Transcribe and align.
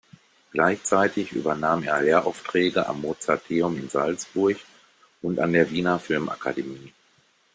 Gleichzeitig 0.51 1.31
übernahm 1.31 1.83
er 1.83 2.01
Lehraufträge 2.01 2.87
am 2.89 3.01
Mozarteum 3.01 3.77
in 3.77 3.87
Salzburg 3.87 4.57
und 5.21 5.37
an 5.39 5.53
der 5.53 5.69
Wiener 5.69 5.99
Filmakademie. 5.99 6.91